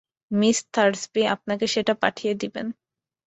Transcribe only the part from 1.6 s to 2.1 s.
সেটা